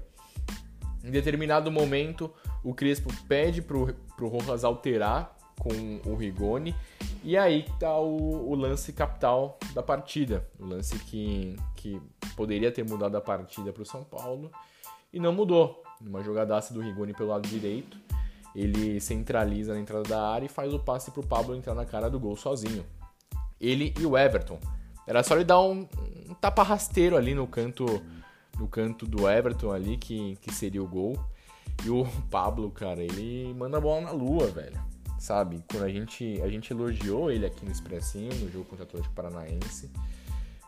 Em 1.03 1.11
determinado 1.11 1.69
momento, 1.69 2.33
o 2.63 2.73
Crespo 2.73 3.13
pede 3.27 3.61
pro, 3.61 3.93
pro 4.17 4.27
Rojas 4.27 4.63
alterar 4.63 5.37
com 5.59 6.01
o 6.09 6.15
Rigoni 6.15 6.75
E 7.23 7.37
aí 7.37 7.67
tá 7.79 7.95
o, 7.99 8.49
o, 8.49 8.55
lance 8.55 8.91
capital 8.91 9.59
da 9.75 9.83
partida, 9.83 10.49
o 10.59 10.65
lance 10.65 10.97
que, 10.97 11.55
que 11.75 12.01
poderia 12.35 12.71
ter 12.71 12.83
mudado 12.83 13.15
a 13.15 13.21
partida 13.21 13.71
para 13.71 13.83
o 13.83 13.85
São 13.85 14.03
Paulo 14.03 14.49
e 15.13 15.19
não 15.19 15.31
mudou. 15.31 15.81
Uma 16.01 16.23
jogadaça 16.23 16.73
do 16.73 16.81
Rigoni 16.81 17.13
pelo 17.13 17.29
lado 17.29 17.47
direito, 17.47 17.97
ele 18.55 18.99
centraliza 18.99 19.73
na 19.73 19.79
entrada 19.79 20.03
da 20.03 20.27
área 20.27 20.45
e 20.45 20.49
faz 20.49 20.73
o 20.73 20.79
passe 20.79 21.11
para 21.11 21.21
o 21.21 21.25
Pablo 21.25 21.55
entrar 21.55 21.73
na 21.73 21.85
cara 21.85 22.09
do 22.09 22.19
gol 22.19 22.35
sozinho. 22.35 22.85
Ele 23.61 23.93
e 23.99 24.05
o 24.05 24.17
Everton. 24.17 24.59
Era 25.07 25.23
só 25.23 25.35
ele 25.35 25.45
dar 25.45 25.61
um, 25.61 25.87
um 26.29 26.33
tapa 26.33 26.63
rasteiro 26.63 27.15
ali 27.15 27.33
no 27.33 27.47
canto 27.47 27.85
no 28.57 28.67
canto 28.67 29.07
do 29.07 29.29
Everton 29.29 29.71
ali 29.71 29.97
que, 29.97 30.37
que 30.41 30.53
seria 30.53 30.83
o 30.83 30.87
gol. 30.87 31.17
E 31.85 31.89
o 31.89 32.05
Pablo, 32.29 32.69
cara, 32.71 33.01
ele 33.01 33.53
manda 33.53 33.77
a 33.77 33.81
bola 33.81 34.01
na 34.01 34.11
lua, 34.11 34.47
velho 34.47 34.93
sabe? 35.23 35.63
Quando 35.71 35.83
a 35.83 35.89
gente, 35.89 36.41
a 36.41 36.49
gente 36.49 36.73
elogiou 36.73 37.31
ele 37.31 37.45
aqui 37.45 37.63
no 37.63 37.71
Expressinho, 37.71 38.35
no 38.35 38.51
jogo 38.51 38.65
contra 38.65 38.83
o 38.83 38.87
Atlético 38.89 39.13
Paranaense, 39.15 39.89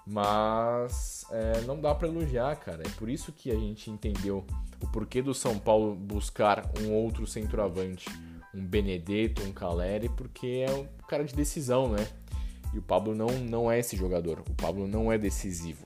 mas 0.06 1.26
é, 1.32 1.62
não 1.62 1.80
dá 1.80 1.94
para 1.96 2.08
elogiar, 2.08 2.56
cara. 2.58 2.84
É 2.86 2.90
por 2.92 3.10
isso 3.10 3.32
que 3.32 3.52
a 3.52 3.56
gente 3.56 3.90
entendeu 3.90 4.46
o 4.82 4.88
porquê 4.88 5.22
do 5.22 5.34
São 5.34 5.58
Paulo 5.58 5.96
buscar 5.96 6.70
um 6.82 6.92
outro 6.92 7.26
centroavante, 7.26 8.10
um 8.54 8.66
Benedetto, 8.66 9.42
um 9.44 9.52
Caleri, 9.52 10.10
porque 10.10 10.66
é 10.68 10.72
um 10.72 10.86
cara 11.08 11.24
de 11.24 11.34
decisão, 11.34 11.90
né? 11.90 12.08
E 12.74 12.78
o 12.78 12.82
Pablo 12.82 13.16
não, 13.16 13.28
não 13.28 13.72
é 13.72 13.80
esse 13.80 13.96
jogador. 13.96 14.42
O 14.50 14.54
Pablo 14.54 14.88
não 14.88 15.12
é 15.12 15.18
decisivo. 15.18 15.86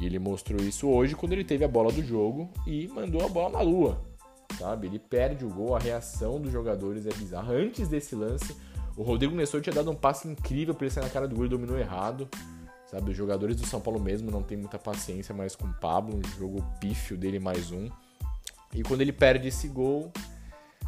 E 0.00 0.06
ele 0.06 0.18
mostrou 0.18 0.60
isso 0.60 0.88
hoje 0.88 1.14
quando 1.14 1.32
ele 1.32 1.44
teve 1.44 1.64
a 1.64 1.68
bola 1.68 1.92
do 1.92 2.02
jogo 2.02 2.50
e 2.66 2.88
mandou 2.88 3.24
a 3.24 3.28
bola 3.28 3.50
na 3.50 3.60
lua 3.60 4.14
sabe? 4.58 4.86
Ele 4.86 4.98
perde 4.98 5.44
o 5.44 5.48
gol, 5.48 5.74
a 5.74 5.78
reação 5.78 6.40
dos 6.40 6.52
jogadores 6.52 7.06
é 7.06 7.12
bizarra. 7.12 7.52
Antes 7.52 7.88
desse 7.88 8.14
lance, 8.14 8.56
o 8.96 9.02
Rodrigo 9.02 9.34
Nestor 9.34 9.60
tinha 9.60 9.74
dado 9.74 9.90
um 9.90 9.94
passe 9.94 10.28
incrível 10.28 10.74
para 10.74 10.86
ele 10.86 10.94
sair 10.94 11.04
na 11.04 11.10
cara 11.10 11.28
do 11.28 11.34
gol 11.34 11.46
e 11.46 11.48
dominou 11.48 11.78
errado. 11.78 12.28
Sabe, 12.86 13.10
os 13.10 13.16
jogadores 13.16 13.56
do 13.56 13.66
São 13.66 13.80
Paulo 13.80 14.00
mesmo 14.00 14.30
não 14.30 14.42
tem 14.42 14.56
muita 14.56 14.78
paciência 14.78 15.34
mais 15.34 15.56
com 15.56 15.66
o 15.66 15.72
Pablo, 15.74 16.16
um 16.16 16.38
jogo 16.38 16.62
pífio 16.80 17.16
dele 17.16 17.38
mais 17.38 17.70
um. 17.70 17.88
E 18.74 18.82
quando 18.82 19.00
ele 19.00 19.12
perde 19.12 19.48
esse 19.48 19.68
gol, 19.68 20.12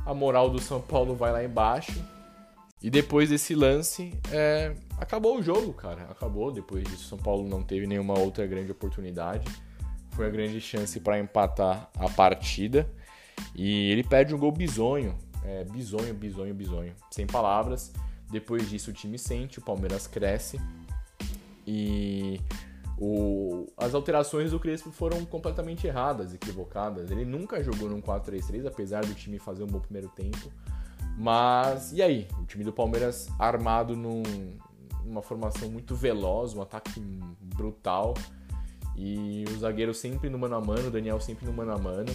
a 0.05 0.13
moral 0.13 0.51
do 0.51 0.61
São 0.61 0.81
Paulo 0.81 1.15
vai 1.15 1.33
lá 1.33 1.43
embaixo. 1.43 2.05
E 2.83 2.91
depois 2.91 3.31
desse 3.31 3.55
lance, 3.55 4.13
é... 4.31 4.75
acabou 4.99 5.39
o 5.39 5.43
jogo, 5.43 5.73
cara. 5.73 6.03
Acabou. 6.11 6.53
Depois 6.53 6.85
disso, 6.85 7.09
São 7.09 7.19
Paulo 7.19 7.49
não 7.49 7.63
teve 7.63 7.87
nenhuma 7.87 8.19
outra 8.19 8.47
grande 8.47 8.71
oportunidade. 8.71 9.47
Foi 10.11 10.27
a 10.27 10.31
grande 10.31 10.61
chance 10.61 11.01
para 11.01 11.19
empatar 11.19 11.91
a 11.99 12.09
partida. 12.11 12.89
E 13.55 13.91
ele 13.91 14.05
perde 14.05 14.35
um 14.35 14.39
gol 14.39 14.53
bizonho. 14.53 15.17
É, 15.45 15.65
bizonho, 15.65 16.13
bizonho, 16.15 16.55
bizonho. 16.55 16.95
Sem 17.11 17.27
palavras. 17.27 17.93
Depois 18.31 18.69
disso 18.69 18.91
o 18.91 18.95
time 18.95 19.19
sente, 19.19 19.59
o 19.59 19.63
Palmeiras 19.63 20.07
cresce. 20.07 20.61
E 21.67 22.41
o, 22.99 23.67
as 23.77 23.95
alterações 23.95 24.53
do 24.53 24.61
Crespo 24.61 24.91
foram 24.91 25.25
completamente 25.25 25.87
erradas, 25.87 26.33
equivocadas. 26.33 27.11
Ele 27.11 27.25
nunca 27.25 27.63
jogou 27.63 27.89
num 27.89 28.01
4-3-3, 28.01 28.67
apesar 28.67 29.05
do 29.05 29.15
time 29.15 29.39
fazer 29.39 29.65
um 29.65 29.67
bom 29.67 29.81
primeiro 29.81 30.09
tempo. 30.09 30.51
Mas 31.19 31.93
e 31.93 32.03
aí? 32.03 32.29
O 32.41 32.45
time 32.45 32.65
do 32.65 32.73
Palmeiras 32.73 33.29
armado 33.39 33.97
num, 33.97 34.23
numa 35.05 35.23
formação 35.23 35.69
muito 35.71 35.95
veloz, 35.95 36.55
um 36.55 36.63
ataque 36.63 37.01
brutal. 37.41 38.15
E 38.97 39.45
o 39.51 39.59
zagueiro 39.59 39.93
sempre 39.93 40.31
no 40.31 40.39
mano 40.39 40.57
a 40.57 40.61
mano, 40.61 40.89
o 40.89 40.91
Daniel 40.91 41.21
sempre 41.21 41.45
no 41.45 41.53
mano 41.53 41.73
a 41.73 41.79
mano. 41.79 42.13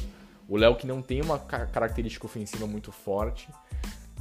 O 0.47 0.57
Léo 0.57 0.75
que 0.75 0.87
não 0.87 1.01
tem 1.01 1.21
uma 1.21 1.37
característica 1.37 2.25
ofensiva 2.25 2.65
muito 2.65 2.91
forte. 2.91 3.47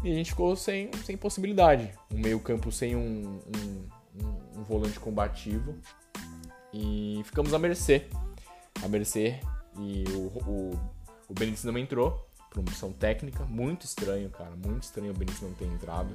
E 0.04 0.10
a 0.10 0.14
gente 0.14 0.30
ficou 0.30 0.54
sem, 0.56 0.90
sem 1.04 1.16
possibilidade. 1.16 1.90
Um 2.12 2.18
meio-campo 2.18 2.70
sem 2.70 2.96
um, 2.96 3.40
um, 3.56 3.86
um, 4.60 4.64
volante 4.64 4.98
combativo. 5.00 5.74
E 6.72 7.20
ficamos 7.24 7.52
à 7.54 7.58
mercê. 7.58 8.06
À 8.82 8.88
mercê. 8.88 9.40
E 9.78 10.04
o, 10.10 10.20
o, 10.48 10.80
o 11.28 11.34
Benítez 11.34 11.64
não 11.64 11.76
entrou. 11.78 12.28
Promoção 12.50 12.92
técnica. 12.92 13.44
Muito 13.44 13.84
estranho, 13.84 14.30
cara. 14.30 14.52
Muito 14.56 14.84
estranho 14.84 15.12
o 15.12 15.16
Benítez 15.16 15.42
não 15.42 15.52
ter 15.52 15.66
entrado. 15.66 16.14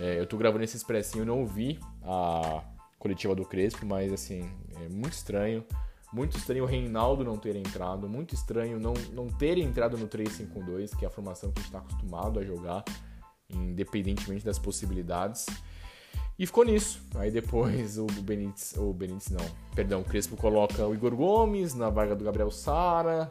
É, 0.00 0.18
eu 0.18 0.26
tô 0.26 0.36
gravando 0.36 0.64
esse 0.64 0.76
expressinho, 0.76 1.24
não 1.24 1.40
ouvi 1.40 1.78
a 2.02 2.62
coletiva 2.98 3.34
do 3.34 3.44
Crespo, 3.44 3.84
mas 3.84 4.12
assim, 4.12 4.50
é 4.82 4.88
muito 4.88 5.12
estranho. 5.12 5.64
Muito 6.12 6.36
estranho 6.36 6.62
o 6.62 6.66
Reinaldo 6.66 7.24
não 7.24 7.36
ter 7.36 7.56
entrado, 7.56 8.08
muito 8.08 8.36
estranho 8.36 8.78
não, 8.78 8.94
não 9.12 9.26
ter 9.26 9.58
entrado 9.58 9.98
no 9.98 10.06
3-5-2, 10.06 10.96
que 10.96 11.04
é 11.04 11.08
a 11.08 11.10
formação 11.10 11.50
que 11.50 11.58
a 11.58 11.62
gente 11.62 11.74
está 11.74 11.78
acostumado 11.80 12.38
a 12.38 12.44
jogar, 12.44 12.84
independentemente 13.50 14.44
das 14.44 14.56
possibilidades. 14.56 15.46
E 16.38 16.46
ficou 16.46 16.64
nisso. 16.64 17.00
Aí 17.14 17.30
depois 17.30 17.98
o 17.98 18.06
Benítez, 18.06 18.74
o 18.76 18.92
Benítez 18.92 19.30
não, 19.30 19.44
perdão, 19.74 20.00
o 20.00 20.04
Crespo 20.04 20.36
coloca 20.36 20.86
o 20.86 20.94
Igor 20.94 21.14
Gomes 21.14 21.74
na 21.74 21.88
vaga 21.90 22.16
do 22.16 22.24
Gabriel 22.24 22.50
Sara, 22.50 23.28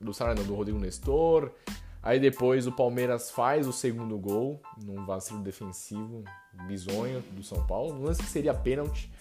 do 0.00 0.12
Sara 0.12 0.34
não, 0.34 0.44
do 0.44 0.54
Rodrigo 0.54 0.78
Nestor. 0.78 1.52
Aí 2.02 2.18
depois 2.18 2.66
o 2.66 2.72
Palmeiras 2.72 3.30
faz 3.30 3.68
o 3.68 3.72
segundo 3.72 4.18
gol 4.18 4.60
num 4.82 5.04
vacilo 5.04 5.40
defensivo 5.40 6.24
bizonho 6.66 7.20
do 7.32 7.42
São 7.42 7.64
Paulo, 7.66 7.94
um 7.94 8.02
lance 8.02 8.22
que 8.22 8.28
seria 8.28 8.54
pênalti. 8.54 9.12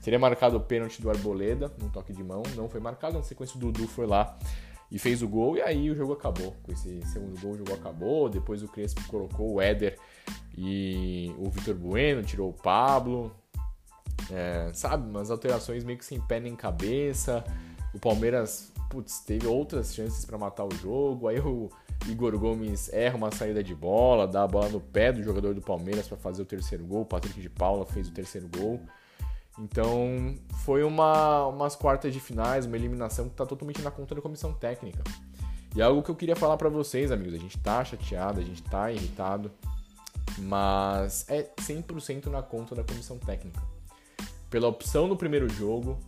Seria 0.00 0.18
marcado 0.18 0.56
o 0.56 0.60
pênalti 0.60 1.00
do 1.00 1.10
Arboleda, 1.10 1.72
num 1.80 1.88
toque 1.88 2.12
de 2.12 2.24
mão. 2.24 2.42
Não 2.56 2.68
foi 2.68 2.80
marcado, 2.80 3.16
na 3.16 3.22
sequência 3.22 3.56
o 3.56 3.60
Dudu 3.60 3.86
foi 3.86 4.06
lá 4.06 4.36
e 4.90 4.98
fez 4.98 5.22
o 5.22 5.28
gol. 5.28 5.56
E 5.56 5.62
aí 5.62 5.90
o 5.90 5.94
jogo 5.94 6.12
acabou. 6.12 6.56
Com 6.62 6.72
esse 6.72 7.02
segundo 7.06 7.40
gol, 7.40 7.52
o 7.52 7.58
jogo 7.58 7.74
acabou. 7.74 8.28
Depois 8.28 8.62
o 8.62 8.68
Crespo 8.68 9.02
colocou 9.08 9.54
o 9.54 9.60
Éder 9.60 9.98
e 10.56 11.34
o 11.38 11.50
Vitor 11.50 11.74
Bueno, 11.74 12.22
tirou 12.22 12.50
o 12.50 12.52
Pablo. 12.52 13.34
É, 14.30 14.70
sabe, 14.72 15.08
umas 15.08 15.30
alterações 15.30 15.84
meio 15.84 15.98
que 15.98 16.04
sem 16.04 16.20
pé 16.20 16.40
nem 16.40 16.54
cabeça. 16.54 17.44
O 17.92 17.98
Palmeiras, 17.98 18.72
putz, 18.90 19.20
teve 19.20 19.46
outras 19.46 19.94
chances 19.94 20.24
para 20.24 20.38
matar 20.38 20.64
o 20.64 20.74
jogo. 20.76 21.28
Aí 21.28 21.38
o 21.40 21.68
Igor 22.06 22.38
Gomes 22.38 22.92
erra 22.92 23.16
uma 23.16 23.30
saída 23.30 23.62
de 23.62 23.74
bola, 23.74 24.26
dá 24.26 24.44
a 24.44 24.48
bola 24.48 24.68
no 24.68 24.80
pé 24.80 25.12
do 25.12 25.22
jogador 25.22 25.54
do 25.54 25.60
Palmeiras 25.60 26.06
para 26.06 26.16
fazer 26.16 26.42
o 26.42 26.46
terceiro 26.46 26.84
gol. 26.84 27.02
O 27.02 27.06
Patrick 27.06 27.40
de 27.40 27.50
Paula 27.50 27.84
fez 27.84 28.08
o 28.08 28.12
terceiro 28.12 28.48
gol. 28.48 28.80
Então 29.58 30.34
foi 30.64 30.82
uma, 30.82 31.46
umas 31.46 31.76
quartas 31.76 32.12
de 32.12 32.20
finais, 32.20 32.66
uma 32.66 32.76
eliminação 32.76 33.26
que 33.26 33.32
está 33.32 33.46
totalmente 33.46 33.80
na 33.82 33.90
conta 33.90 34.14
da 34.14 34.20
comissão 34.20 34.52
técnica. 34.52 35.02
E 35.76 35.80
é 35.80 35.84
algo 35.84 36.02
que 36.02 36.10
eu 36.10 36.14
queria 36.14 36.36
falar 36.36 36.56
para 36.56 36.68
vocês, 36.68 37.10
amigos. 37.10 37.34
A 37.34 37.38
gente 37.38 37.58
tá 37.58 37.84
chateado, 37.84 38.40
a 38.40 38.42
gente 38.42 38.62
tá 38.62 38.90
irritado, 38.90 39.50
mas 40.38 41.24
é 41.28 41.42
100% 41.42 42.26
na 42.26 42.42
conta 42.42 42.74
da 42.74 42.84
comissão 42.84 43.18
técnica. 43.18 43.62
Pela 44.50 44.68
opção 44.68 45.08
no 45.08 45.16
primeiro 45.16 45.48
jogo, 45.48 45.98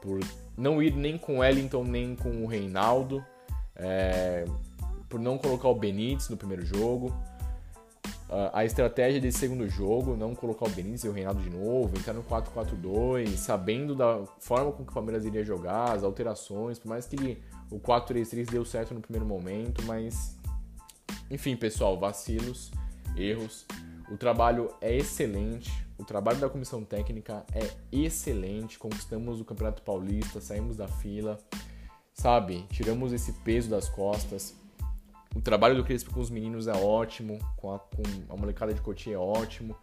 por 0.00 0.20
não 0.56 0.82
ir 0.82 0.94
nem 0.94 1.16
com 1.18 1.36
o 1.36 1.38
Wellington 1.38 1.84
nem 1.84 2.14
com 2.14 2.44
o 2.44 2.46
Reinaldo, 2.46 3.24
é, 3.74 4.44
por 5.08 5.20
não 5.20 5.38
colocar 5.38 5.68
o 5.68 5.74
Benítez 5.74 6.28
no 6.28 6.36
primeiro 6.36 6.64
jogo, 6.64 7.14
a 8.52 8.64
estratégia 8.64 9.20
desse 9.20 9.38
segundo 9.38 9.68
jogo, 9.68 10.16
não 10.16 10.34
colocar 10.34 10.66
o 10.66 10.70
Benítez 10.70 11.04
e 11.04 11.08
o 11.08 11.12
Reinaldo 11.12 11.40
de 11.40 11.50
novo, 11.50 11.96
entrar 11.96 12.12
no 12.12 12.24
4-4-2, 12.24 13.36
sabendo 13.36 13.94
da 13.94 14.24
forma 14.40 14.72
com 14.72 14.84
que 14.84 14.90
o 14.90 14.94
Palmeiras 14.94 15.24
iria 15.24 15.44
jogar, 15.44 15.92
as 15.92 16.02
alterações, 16.02 16.78
por 16.78 16.88
mais 16.88 17.06
que 17.06 17.40
o 17.70 17.78
4-3-3 17.78 18.50
deu 18.50 18.64
certo 18.64 18.94
no 18.94 19.00
primeiro 19.00 19.24
momento, 19.24 19.80
mas 19.84 20.36
enfim, 21.30 21.56
pessoal, 21.56 21.98
vacilos, 21.98 22.72
erros. 23.16 23.66
O 24.10 24.16
trabalho 24.16 24.72
é 24.80 24.94
excelente, 24.96 25.72
o 25.98 26.04
trabalho 26.04 26.38
da 26.38 26.48
comissão 26.48 26.84
técnica 26.84 27.44
é 27.52 27.68
excelente, 27.90 28.78
conquistamos 28.78 29.40
o 29.40 29.44
Campeonato 29.44 29.82
Paulista, 29.82 30.40
saímos 30.40 30.76
da 30.76 30.86
fila, 30.86 31.38
sabe? 32.14 32.64
Tiramos 32.70 33.12
esse 33.12 33.32
peso 33.32 33.68
das 33.68 33.88
costas 33.88 34.54
o 35.36 35.40
trabalho 35.42 35.76
do 35.76 35.84
Crespo 35.84 36.14
com 36.14 36.20
os 36.20 36.30
meninos 36.30 36.66
é 36.66 36.72
ótimo, 36.72 37.38
com 37.58 37.74
a, 37.74 37.78
com 37.78 38.02
a 38.30 38.36
molecada 38.36 38.72
de 38.72 38.80
Cotia 38.80 39.16
é 39.16 39.18
ótimo. 39.18 39.76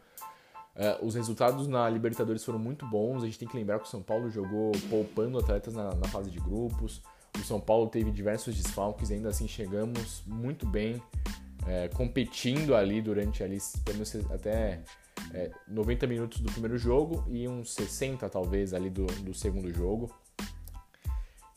É, 0.75 0.97
os 0.99 1.13
resultados 1.13 1.67
na 1.67 1.87
Libertadores 1.87 2.43
foram 2.43 2.57
muito 2.57 2.87
bons. 2.87 3.21
A 3.21 3.27
gente 3.27 3.37
tem 3.37 3.47
que 3.47 3.55
lembrar 3.55 3.77
que 3.77 3.85
o 3.85 3.87
São 3.87 4.01
Paulo 4.01 4.31
jogou 4.31 4.71
poupando 4.89 5.37
atletas 5.37 5.75
na, 5.75 5.93
na 5.93 6.07
fase 6.07 6.31
de 6.31 6.39
grupos. 6.39 7.03
O 7.37 7.43
São 7.43 7.59
Paulo 7.59 7.87
teve 7.87 8.09
diversos 8.09 8.55
desfalques 8.55 9.11
ainda 9.11 9.29
assim 9.29 9.47
chegamos 9.47 10.23
muito 10.25 10.65
bem, 10.65 11.01
é, 11.67 11.87
competindo 11.89 12.75
ali 12.75 13.01
durante 13.01 13.43
ali, 13.43 13.57
até 14.31 14.81
é, 15.33 15.51
90 15.67 16.07
minutos 16.07 16.39
do 16.39 16.51
primeiro 16.51 16.77
jogo 16.77 17.23
e 17.29 17.47
uns 17.47 17.73
60 17.73 18.27
talvez 18.29 18.73
ali 18.73 18.89
do, 18.89 19.05
do 19.05 19.33
segundo 19.33 19.73
jogo. 19.73 20.13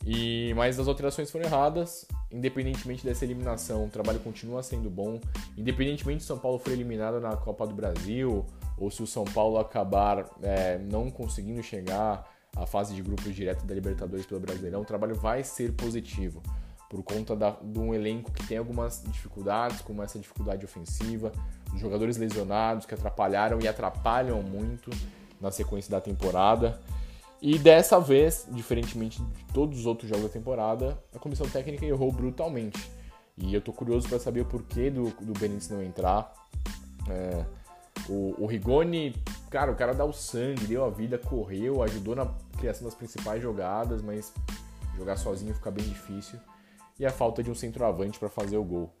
E 0.05 0.53
mas 0.55 0.79
as 0.79 0.87
alterações 0.87 1.29
foram 1.29 1.45
erradas, 1.45 2.07
independentemente 2.31 3.03
dessa 3.03 3.25
eliminação, 3.25 3.85
o 3.85 3.89
trabalho 3.89 4.19
continua 4.19 4.63
sendo 4.63 4.89
bom. 4.89 5.19
Independentemente 5.57 6.23
se 6.23 6.25
o 6.25 6.27
São 6.27 6.39
Paulo 6.39 6.59
for 6.59 6.71
eliminado 6.71 7.19
na 7.19 7.35
Copa 7.35 7.67
do 7.67 7.75
Brasil 7.75 8.45
ou 8.77 8.89
se 8.89 9.03
o 9.03 9.07
São 9.07 9.25
Paulo 9.25 9.57
acabar 9.57 10.25
é, 10.41 10.77
não 10.77 11.09
conseguindo 11.11 11.61
chegar 11.61 12.25
à 12.55 12.65
fase 12.65 12.95
de 12.95 13.01
grupos 13.01 13.35
direto 13.35 13.65
da 13.65 13.75
Libertadores 13.75 14.25
pelo 14.25 14.39
Brasileirão, 14.39 14.81
o 14.81 14.85
trabalho 14.85 15.15
vai 15.15 15.43
ser 15.43 15.73
positivo. 15.73 16.41
Por 16.89 17.03
conta 17.03 17.35
da, 17.35 17.51
de 17.61 17.79
um 17.79 17.93
elenco 17.93 18.31
que 18.31 18.45
tem 18.47 18.57
algumas 18.57 19.03
dificuldades, 19.07 19.81
como 19.81 20.01
essa 20.01 20.17
dificuldade 20.17 20.63
ofensiva, 20.63 21.31
os 21.73 21.79
jogadores 21.79 22.17
lesionados 22.17 22.85
que 22.85 22.93
atrapalharam 22.93 23.59
e 23.59 23.67
atrapalham 23.67 24.41
muito 24.41 24.89
na 25.39 25.51
sequência 25.51 25.91
da 25.91 25.99
temporada. 25.99 26.79
E 27.41 27.59
dessa 27.59 27.99
vez, 27.99 28.47
diferentemente 28.51 29.21
de 29.21 29.43
todos 29.53 29.79
os 29.79 29.85
outros 29.85 30.09
jogos 30.09 30.25
da 30.25 30.31
temporada, 30.31 30.97
a 31.15 31.19
comissão 31.19 31.47
técnica 31.47 31.85
errou 31.85 32.11
brutalmente. 32.11 32.89
E 33.37 33.53
eu 33.53 33.61
tô 33.61 33.71
curioso 33.71 34.09
para 34.09 34.17
saber 34.17 34.41
o 34.41 34.45
porquê 34.45 34.89
do, 34.89 35.11
do 35.21 35.33
Benítez 35.37 35.69
não 35.69 35.83
entrar. 35.83 36.33
É, 37.09 37.45
o, 38.09 38.33
o, 38.39 38.45
Rigoni, 38.47 39.15
cara, 39.51 39.71
o 39.71 39.75
cara 39.75 39.93
dá 39.93 40.03
o 40.03 40.11
sangue, 40.11 40.65
deu 40.65 40.83
a 40.83 40.89
vida, 40.89 41.17
correu, 41.19 41.83
ajudou 41.83 42.15
na 42.15 42.25
criação 42.57 42.85
das 42.85 42.95
principais 42.95 43.41
jogadas, 43.41 44.01
mas 44.01 44.33
jogar 44.95 45.17
sozinho 45.17 45.53
fica 45.53 45.69
bem 45.69 45.85
difícil. 45.85 46.39
E 46.99 47.05
a 47.05 47.11
falta 47.11 47.43
de 47.43 47.51
um 47.51 47.55
centroavante 47.55 48.17
para 48.19 48.29
fazer 48.29 48.57
o 48.57 48.63
gol. 48.63 48.93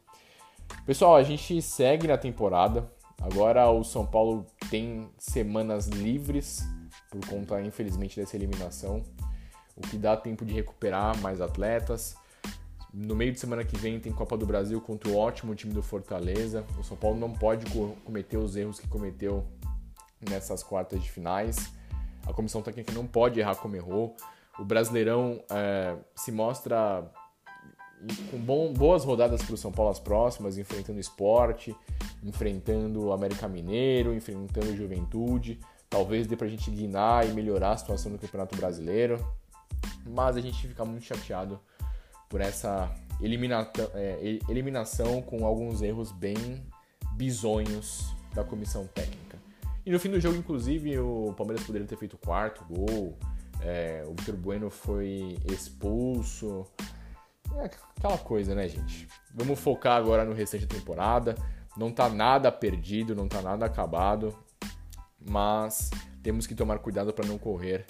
Pessoal, 0.85 1.15
a 1.15 1.23
gente 1.23 1.61
segue 1.61 2.07
na 2.07 2.17
temporada. 2.17 2.89
Agora 3.21 3.69
o 3.69 3.83
São 3.83 4.05
Paulo 4.05 4.45
tem 4.69 5.09
semanas 5.17 5.87
livres 5.87 6.63
por 7.09 7.25
conta, 7.27 7.61
infelizmente, 7.61 8.19
dessa 8.19 8.35
eliminação, 8.35 9.03
o 9.75 9.81
que 9.81 9.97
dá 9.97 10.15
tempo 10.15 10.45
de 10.45 10.53
recuperar 10.53 11.17
mais 11.19 11.41
atletas. 11.41 12.15
No 12.93 13.15
meio 13.15 13.31
de 13.31 13.39
semana 13.39 13.63
que 13.63 13.77
vem 13.77 13.99
tem 13.99 14.11
Copa 14.11 14.37
do 14.37 14.45
Brasil 14.45 14.79
contra 14.81 15.09
o 15.09 15.17
ótimo 15.17 15.53
time 15.55 15.73
do 15.73 15.83
Fortaleza. 15.83 16.65
O 16.79 16.83
São 16.83 16.97
Paulo 16.97 17.17
não 17.19 17.31
pode 17.31 17.65
cometer 18.03 18.37
os 18.37 18.55
erros 18.55 18.79
que 18.79 18.87
cometeu 18.87 19.45
nessas 20.29 20.63
quartas 20.63 21.01
de 21.01 21.11
finais. 21.11 21.71
A 22.25 22.33
comissão 22.33 22.61
técnica 22.61 22.91
não 22.91 23.05
pode 23.05 23.39
errar 23.39 23.55
como 23.55 23.75
errou. 23.75 24.15
O 24.57 24.65
Brasileirão 24.65 25.43
é, 25.49 25.95
se 26.15 26.31
mostra 26.31 27.09
com 28.29 28.37
bom, 28.37 28.73
boas 28.73 29.03
rodadas 29.03 29.41
para 29.41 29.53
o 29.53 29.57
São 29.57 29.71
Paulo 29.71 29.91
as 29.91 29.99
próximas, 29.99 30.57
enfrentando 30.57 30.99
esporte, 30.99 31.75
enfrentando 32.23 33.05
o 33.05 33.13
América 33.13 33.47
Mineiro, 33.47 34.13
enfrentando 34.13 34.75
Juventude. 34.75 35.59
Talvez 35.89 36.27
dê 36.27 36.35
para 36.35 36.47
a 36.47 36.49
gente 36.49 36.69
guinar 36.69 37.27
e 37.27 37.31
melhorar 37.31 37.71
a 37.71 37.77
situação 37.77 38.11
do 38.11 38.17
Campeonato 38.17 38.55
Brasileiro. 38.55 39.25
Mas 40.05 40.37
a 40.37 40.41
gente 40.41 40.67
fica 40.67 40.85
muito 40.85 41.03
chateado 41.03 41.59
por 42.29 42.41
essa 42.41 42.93
é, 43.93 44.39
eliminação 44.49 45.21
com 45.21 45.45
alguns 45.45 45.81
erros 45.81 46.11
bem 46.11 46.35
bizonhos 47.13 48.13
da 48.33 48.43
comissão 48.43 48.85
técnica. 48.87 49.37
E 49.85 49.91
no 49.91 49.99
fim 49.99 50.09
do 50.09 50.19
jogo, 50.19 50.37
inclusive, 50.37 50.99
o 50.99 51.33
Palmeiras 51.37 51.65
poderia 51.65 51.87
ter 51.87 51.97
feito 51.97 52.15
o 52.15 52.17
quarto 52.17 52.63
gol, 52.65 53.17
é, 53.61 54.03
o 54.05 54.13
Vitor 54.13 54.35
Bueno 54.35 54.69
foi 54.69 55.37
expulso. 55.51 56.65
É 57.59 57.69
aquela 57.97 58.17
coisa, 58.17 58.53
né, 58.53 58.67
gente? 58.67 59.07
Vamos 59.33 59.59
focar 59.59 59.97
agora 59.97 60.23
no 60.23 60.33
restante 60.33 60.65
da 60.65 60.75
temporada. 60.75 61.35
Não 61.75 61.91
tá 61.91 62.09
nada 62.09 62.51
perdido, 62.51 63.15
não 63.15 63.27
tá 63.27 63.41
nada 63.41 63.65
acabado, 63.65 64.35
mas 65.19 65.91
temos 66.23 66.47
que 66.47 66.55
tomar 66.55 66.79
cuidado 66.79 67.13
para 67.13 67.27
não 67.27 67.37
correr 67.37 67.85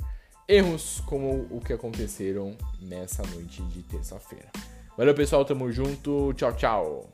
erros 0.48 1.02
como 1.06 1.48
o 1.52 1.60
que 1.60 1.74
aconteceram 1.74 2.56
nessa 2.82 3.22
noite 3.24 3.62
de 3.64 3.84
terça-feira. 3.84 4.50
Valeu, 4.98 5.14
pessoal, 5.14 5.46
tamo 5.46 5.72
junto. 5.72 6.34
Tchau, 6.34 6.54
tchau. 6.54 7.10